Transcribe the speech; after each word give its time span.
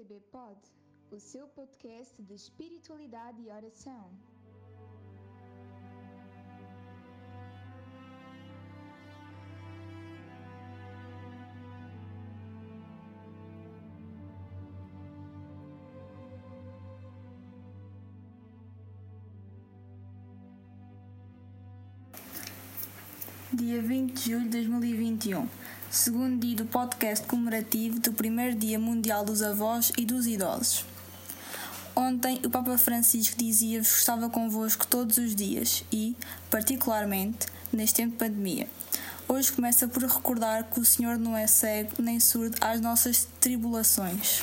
PCB 0.00 0.20
Pod, 0.32 0.58
o 1.10 1.20
seu 1.20 1.46
podcast 1.48 2.22
de 2.22 2.34
espiritualidade 2.34 3.42
e 3.42 3.50
oração. 3.50 4.10
Dia 23.52 23.82
20 23.82 24.14
de 24.14 24.30
julho 24.30 24.44
de 24.44 24.50
2021, 24.50 25.48
segundo 25.90 26.40
dia 26.40 26.54
do 26.54 26.64
podcast 26.66 27.26
comemorativo 27.26 27.98
do 27.98 28.12
primeiro 28.12 28.56
Dia 28.56 28.78
Mundial 28.78 29.24
dos 29.24 29.42
Avós 29.42 29.90
e 29.98 30.06
dos 30.06 30.24
Idosos. 30.24 30.84
Ontem, 31.96 32.40
o 32.44 32.48
Papa 32.48 32.78
Francisco 32.78 33.36
dizia-vos 33.36 33.90
que 33.90 33.98
estava 33.98 34.30
convosco 34.30 34.86
todos 34.86 35.18
os 35.18 35.34
dias 35.34 35.84
e, 35.90 36.14
particularmente, 36.48 37.48
neste 37.72 37.96
tempo 37.96 38.12
de 38.12 38.18
pandemia. 38.18 38.68
Hoje 39.28 39.50
começa 39.50 39.88
por 39.88 40.04
recordar 40.04 40.62
que 40.70 40.78
o 40.78 40.84
Senhor 40.84 41.18
não 41.18 41.36
é 41.36 41.48
cego 41.48 41.90
nem 41.98 42.20
surdo 42.20 42.56
às 42.60 42.80
nossas 42.80 43.26
tribulações. 43.40 44.42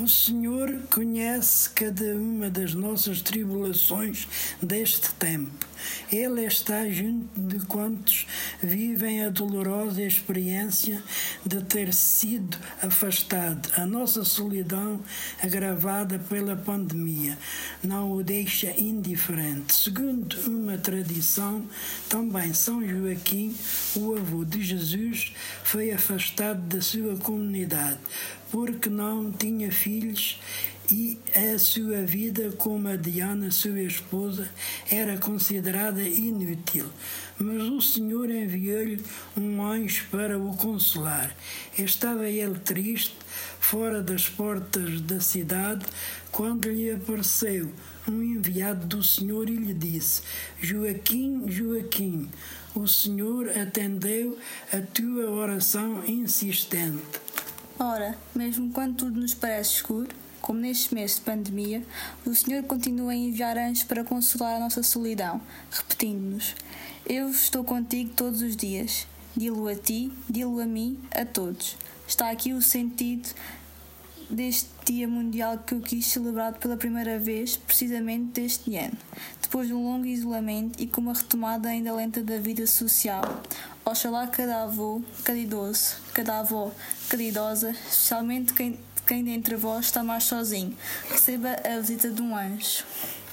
O 0.00 0.06
Senhor 0.06 0.82
conhece 0.90 1.68
cada 1.70 2.14
uma 2.14 2.48
das 2.48 2.74
nossas 2.74 3.20
tribulações 3.20 4.28
deste 4.62 5.12
tempo. 5.14 5.66
Ele 6.10 6.44
está 6.44 6.88
junto 6.88 7.28
de 7.40 7.58
quantos 7.66 8.26
vivem 8.62 9.24
a 9.24 9.30
dolorosa 9.30 10.02
experiência 10.02 11.02
de 11.44 11.62
ter 11.62 11.92
sido 11.92 12.56
afastado. 12.82 13.68
A 13.76 13.84
nossa 13.84 14.24
solidão, 14.24 15.00
agravada 15.42 16.18
pela 16.18 16.56
pandemia, 16.56 17.36
não 17.82 18.12
o 18.12 18.22
deixa 18.22 18.70
indiferente. 18.78 19.74
Segundo 19.74 20.36
uma 20.46 20.78
tradição, 20.78 21.64
também 22.08 22.54
São 22.54 22.86
Joaquim, 22.86 23.54
o 23.96 24.16
avô 24.16 24.44
de 24.44 24.62
Jesus, 24.62 25.32
foi 25.64 25.90
afastado 25.90 26.60
da 26.62 26.80
sua 26.80 27.16
comunidade 27.16 27.98
porque 28.56 28.88
não 28.88 29.30
tinha 29.30 29.70
filhos 29.70 30.40
e 30.90 31.18
a 31.34 31.58
sua 31.58 32.00
vida 32.06 32.50
como 32.52 32.88
a 32.88 32.96
Diana, 32.96 33.50
sua 33.50 33.82
esposa, 33.82 34.48
era 34.90 35.18
considerada 35.18 36.00
inútil. 36.00 36.86
Mas 37.38 37.62
o 37.64 37.82
Senhor 37.82 38.30
enviou-lhe 38.30 39.04
um 39.36 39.62
anjo 39.62 40.06
para 40.10 40.38
o 40.38 40.56
consolar. 40.56 41.36
Estava 41.76 42.30
ele 42.30 42.58
triste, 42.60 43.14
fora 43.60 44.02
das 44.02 44.26
portas 44.26 45.02
da 45.02 45.20
cidade, 45.20 45.84
quando 46.32 46.70
lhe 46.70 46.90
apareceu 46.90 47.70
um 48.08 48.22
enviado 48.22 48.86
do 48.86 49.02
Senhor 49.02 49.50
e 49.50 49.54
lhe 49.56 49.74
disse: 49.74 50.22
Joaquim, 50.62 51.44
Joaquim, 51.46 52.30
o 52.74 52.88
Senhor 52.88 53.50
atendeu 53.50 54.38
a 54.72 54.80
tua 54.80 55.28
oração 55.28 56.02
insistente. 56.06 57.25
Ora, 57.78 58.16
mesmo 58.34 58.72
quando 58.72 58.96
tudo 58.96 59.20
nos 59.20 59.34
parece 59.34 59.74
escuro, 59.74 60.08
como 60.40 60.60
neste 60.60 60.94
mês 60.94 61.16
de 61.16 61.20
pandemia, 61.20 61.84
o 62.24 62.34
Senhor 62.34 62.62
continua 62.62 63.12
a 63.12 63.14
enviar 63.14 63.58
anjos 63.58 63.84
para 63.84 64.02
consolar 64.02 64.56
a 64.56 64.60
nossa 64.60 64.82
solidão, 64.82 65.42
repetindo-nos: 65.70 66.54
Eu 67.04 67.28
estou 67.28 67.62
contigo 67.64 68.14
todos 68.16 68.40
os 68.40 68.56
dias. 68.56 69.06
Dilo 69.36 69.68
a 69.68 69.74
ti, 69.74 70.10
dilo 70.26 70.58
a 70.58 70.64
mim, 70.64 70.98
a 71.10 71.26
todos. 71.26 71.76
Está 72.08 72.30
aqui 72.30 72.54
o 72.54 72.62
sentido 72.62 73.28
deste 74.28 74.68
Dia 74.84 75.08
Mundial 75.08 75.58
que 75.58 75.74
eu 75.74 75.80
quis 75.80 76.06
celebrar 76.06 76.54
pela 76.54 76.76
primeira 76.76 77.18
vez, 77.18 77.56
precisamente 77.56 78.40
deste 78.40 78.76
ano, 78.76 78.96
depois 79.40 79.68
de 79.68 79.74
um 79.74 79.84
longo 79.84 80.06
isolamento 80.06 80.80
e 80.80 80.86
com 80.86 81.00
uma 81.00 81.14
retomada 81.14 81.68
ainda 81.68 81.92
lenta 81.92 82.22
da 82.22 82.38
vida 82.38 82.66
social. 82.66 83.22
Oxalá 83.84 84.26
cada 84.26 84.62
avô, 84.64 85.00
cada 85.24 85.38
idoso, 85.38 85.96
cada 86.12 86.40
avó, 86.40 86.72
cada 87.08 87.22
idosa, 87.22 87.70
especialmente 87.70 88.52
quem, 88.52 88.78
quem 89.06 89.24
dentre 89.24 89.56
vós 89.56 89.86
está 89.86 90.02
mais 90.02 90.24
sozinho, 90.24 90.76
receba 91.10 91.56
a 91.64 91.78
visita 91.80 92.10
de 92.10 92.20
um 92.20 92.36
anjo. 92.36 92.84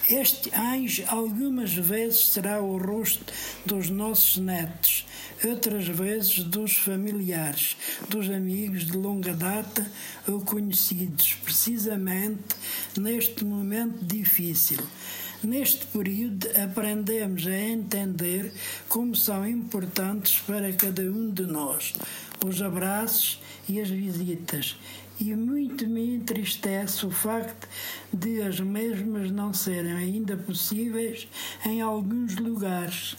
Este 0.10 0.54
anjo 0.54 1.04
algumas 1.08 1.74
vezes 1.74 2.28
será 2.28 2.62
o 2.62 2.78
rosto 2.78 3.34
dos 3.66 3.90
nossos 3.90 4.38
netos, 4.38 5.06
outras 5.46 5.88
vezes 5.88 6.44
dos 6.44 6.74
familiares, 6.74 7.78
dos 8.10 8.30
amigos 8.30 8.86
de 8.86 8.98
longa 8.98 9.34
data 9.34 9.90
ou 10.28 10.42
conhecidos, 10.42 11.38
precisamente 11.46 12.56
neste 12.98 13.46
momento 13.46 14.04
difícil. 14.04 14.80
Neste 15.44 15.86
período, 15.88 16.48
aprendemos 16.64 17.46
a 17.46 17.60
entender 17.60 18.54
como 18.88 19.14
são 19.14 19.46
importantes 19.46 20.40
para 20.40 20.72
cada 20.72 21.02
um 21.02 21.30
de 21.30 21.44
nós 21.46 21.94
os 22.46 22.62
abraços 22.62 23.42
e 23.68 23.82
as 23.82 23.90
visitas. 23.90 24.78
E 25.20 25.36
muito 25.36 25.86
me 25.86 26.16
entristece 26.16 27.06
o 27.06 27.12
facto 27.12 27.68
de 28.14 28.42
as 28.42 28.62
mesmas 28.62 29.32
não 29.32 29.54
serem 29.54 29.92
ainda 29.92 30.38
possíveis 30.38 31.28
em 31.66 31.82
alguns 31.82 32.38
lugares. 32.38 33.18